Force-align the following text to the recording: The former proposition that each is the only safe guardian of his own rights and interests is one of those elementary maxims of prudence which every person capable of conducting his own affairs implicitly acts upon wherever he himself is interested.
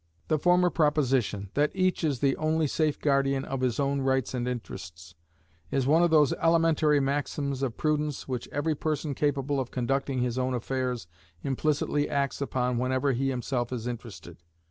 The 0.29 0.39
former 0.39 0.71
proposition 0.71 1.51
that 1.53 1.69
each 1.75 2.03
is 2.03 2.21
the 2.21 2.35
only 2.37 2.65
safe 2.65 2.99
guardian 2.99 3.45
of 3.45 3.61
his 3.61 3.79
own 3.79 4.01
rights 4.01 4.33
and 4.33 4.47
interests 4.47 5.13
is 5.69 5.85
one 5.85 6.01
of 6.01 6.09
those 6.09 6.33
elementary 6.41 6.99
maxims 6.99 7.61
of 7.61 7.77
prudence 7.77 8.27
which 8.27 8.49
every 8.51 8.73
person 8.73 9.13
capable 9.13 9.59
of 9.59 9.69
conducting 9.69 10.21
his 10.23 10.39
own 10.39 10.55
affairs 10.55 11.05
implicitly 11.43 12.09
acts 12.09 12.41
upon 12.41 12.79
wherever 12.79 13.11
he 13.11 13.29
himself 13.29 13.71
is 13.71 13.85
interested. 13.85 14.37